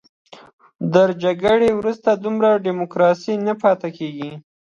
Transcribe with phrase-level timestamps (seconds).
[0.93, 4.31] تر جګړې وروسته دومره ډیموکراسي نه پاتې کېږي.